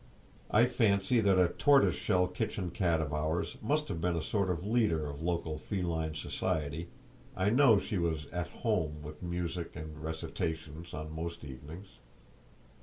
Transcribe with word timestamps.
I 0.49 0.65
fancy 0.65 1.19
that 1.19 1.37
a 1.37 1.49
tortoise 1.49 1.93
shell 1.95 2.25
kitchen 2.27 2.71
cat 2.71 3.01
of 3.01 3.13
ours 3.13 3.57
must 3.61 3.87
have 3.87 4.01
been 4.01 4.15
a 4.15 4.23
sort 4.23 4.49
of 4.49 4.65
leader 4.65 5.05
of 5.05 5.21
local 5.21 5.59
feline 5.59 6.15
society—I 6.15 7.51
know 7.51 7.77
she 7.77 7.99
was 7.99 8.25
"at 8.31 8.47
home," 8.47 9.03
with 9.03 9.21
music 9.21 9.75
and 9.75 10.01
recitations, 10.03 10.95
on 10.95 11.13
most 11.13 11.45
evenings. 11.45 11.99